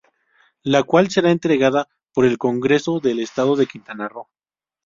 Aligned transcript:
La 0.63 0.81
cual 0.81 1.11
será 1.11 1.29
entregada 1.29 1.87
por 2.11 2.25
el 2.25 2.39
Congreso 2.39 2.99
del 2.99 3.19
Estado 3.19 3.55
de 3.55 3.67
Quintana 3.67 4.09
Roo 4.09 4.25